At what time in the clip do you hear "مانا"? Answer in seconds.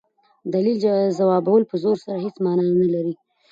2.45-2.63